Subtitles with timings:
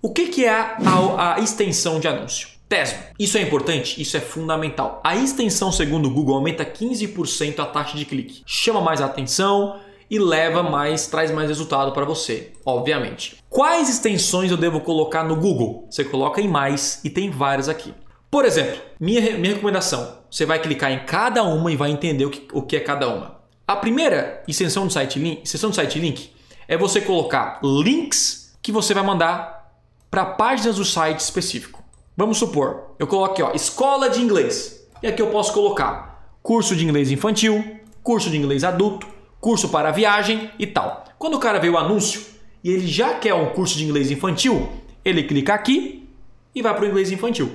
[0.00, 2.48] O que, que é a, a, extensão de anúncio?
[2.68, 2.98] Tesmo.
[3.18, 4.00] Isso é importante?
[4.00, 5.00] Isso é fundamental.
[5.02, 8.42] A extensão, segundo o Google, aumenta 15% a taxa de clique.
[8.46, 13.38] Chama mais atenção e leva mais, traz mais resultado para você, obviamente.
[13.50, 15.88] Quais extensões eu devo colocar no Google?
[15.90, 17.92] Você coloca em mais e tem várias aqui.
[18.30, 22.30] Por exemplo, minha, minha recomendação: você vai clicar em cada uma e vai entender o
[22.30, 23.40] que, o que é cada uma.
[23.66, 26.30] A primeira extensão do site link, extensão do site link
[26.68, 29.57] é você colocar links que você vai mandar
[30.10, 31.82] para páginas do site específico.
[32.16, 34.86] Vamos supor, eu coloco aqui, ó, escola de inglês.
[35.02, 39.06] E aqui eu posso colocar curso de inglês infantil, curso de inglês adulto,
[39.40, 41.04] curso para viagem e tal.
[41.18, 42.22] Quando o cara vê o anúncio
[42.64, 44.68] e ele já quer um curso de inglês infantil,
[45.04, 46.08] ele clica aqui
[46.54, 47.46] e vai para o inglês infantil.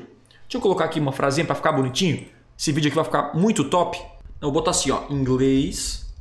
[0.43, 2.25] Deixa eu colocar aqui uma frasinha para ficar bonitinho.
[2.57, 3.97] Esse vídeo aqui vai ficar muito top.
[4.39, 6.13] Eu vou botar assim, ó, inglês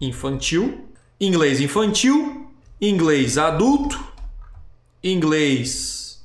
[0.00, 0.86] infantil,
[1.20, 3.98] inglês infantil, inglês adulto,
[5.10, 6.24] inglês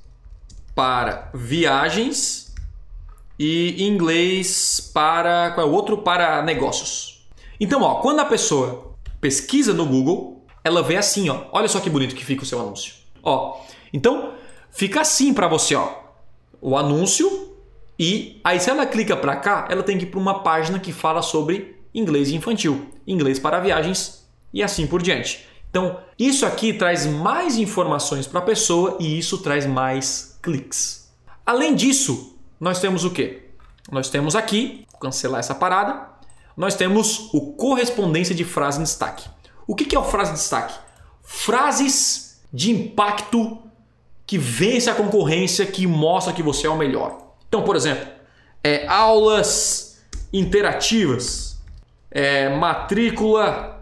[0.74, 2.54] para viagens
[3.38, 7.28] e inglês para qual é o outro para negócios.
[7.60, 11.46] Então, ó, quando a pessoa pesquisa no Google, ela vê assim, ó.
[11.52, 12.96] Olha só que bonito que fica o seu anúncio.
[13.24, 13.62] Ó.
[13.94, 14.34] Então,
[14.72, 15.94] fica assim para você, ó.
[16.60, 17.52] O anúncio
[18.04, 20.92] e aí se ela clica para cá, ela tem que ir para uma página que
[20.92, 25.46] fala sobre inglês infantil, inglês para viagens e assim por diante.
[25.72, 31.10] Então, isso aqui traz mais informações para a pessoa e isso traz mais cliques.
[31.46, 33.46] Além disso, nós temos o quê?
[33.90, 36.10] Nós temos aqui, vou cancelar essa parada,
[36.58, 39.30] nós temos o correspondência de frase em destaque.
[39.66, 40.78] O que é o frase em destaque?
[41.24, 43.58] Frases de impacto
[44.28, 47.34] que vence a concorrência, que mostra que você é o melhor.
[47.48, 48.08] Então, por exemplo,
[48.62, 50.02] é, aulas
[50.34, 51.58] interativas,
[52.10, 53.81] é, matrícula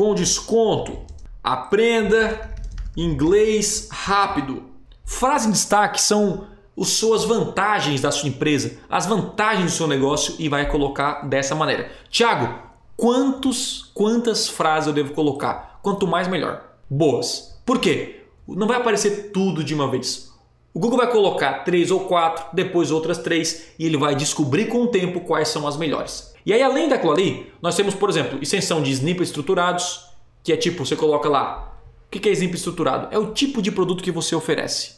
[0.00, 0.96] com desconto,
[1.44, 2.54] aprenda
[2.96, 4.62] inglês rápido.
[5.04, 6.46] Frases em destaque são
[6.80, 11.54] as suas vantagens da sua empresa, as vantagens do seu negócio e vai colocar dessa
[11.54, 11.92] maneira.
[12.08, 12.48] Tiago,
[12.96, 15.78] quantos, quantas frases eu devo colocar?
[15.82, 16.64] Quanto mais melhor.
[16.88, 17.60] Boas.
[17.66, 18.24] Por quê?
[18.48, 20.29] Não vai aparecer tudo de uma vez.
[20.72, 24.82] O Google vai colocar três ou quatro, depois outras três e ele vai descobrir com
[24.82, 26.32] o tempo quais são as melhores.
[26.46, 30.06] E aí, além daquilo ali, nós temos, por exemplo, extensão de snippets estruturados,
[30.42, 31.74] que é tipo, você coloca lá.
[32.06, 33.08] O que é snippet estruturado?
[33.10, 34.96] É o tipo de produto que você oferece.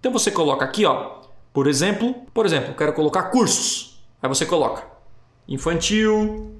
[0.00, 1.20] Então você coloca aqui, ó,
[1.52, 4.02] por exemplo, por exemplo, quero colocar cursos.
[4.20, 4.86] Aí você coloca
[5.48, 6.56] infantil,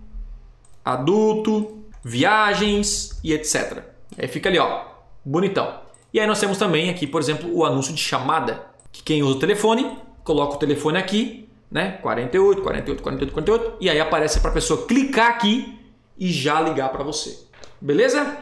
[0.85, 3.85] adulto, viagens e etc.
[4.19, 4.85] Aí fica ali, ó,
[5.25, 5.81] bonitão.
[6.13, 9.37] E aí nós temos também aqui, por exemplo, o anúncio de chamada, que quem usa
[9.37, 11.93] o telefone, coloca o telefone aqui, né?
[12.03, 15.79] 48, 48, 48, 48, e aí aparece para a pessoa clicar aqui
[16.19, 17.47] e já ligar para você.
[17.81, 18.39] Beleza?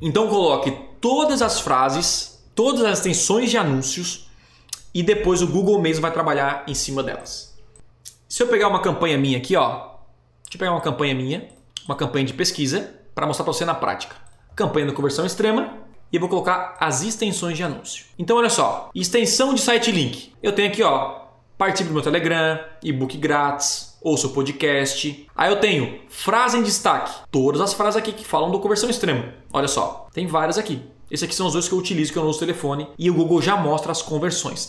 [0.00, 0.70] Então coloque
[1.00, 4.28] todas as frases, todas as extensões de anúncios
[4.92, 7.56] e depois o Google mesmo vai trabalhar em cima delas.
[8.28, 9.68] Se eu pegar uma campanha minha aqui, ó,
[10.42, 11.48] deixa eu pegar uma campanha minha,
[11.86, 14.14] uma campanha de pesquisa para mostrar para você na prática.
[14.54, 18.04] Campanha de conversão extrema e vou colocar as extensões de anúncio.
[18.18, 20.32] Então olha só, extensão de site link.
[20.42, 21.22] Eu tenho aqui, ó,
[21.58, 25.26] participe do meu Telegram, e-book grátis, ouça o podcast.
[25.34, 29.34] Aí eu tenho frase em destaque, todas as frases aqui que falam do conversão extrema.
[29.52, 30.82] Olha só, tem várias aqui.
[31.10, 33.14] Esses aqui são os dois que eu utilizo que eu uso o telefone e o
[33.14, 34.66] Google já mostra as conversões.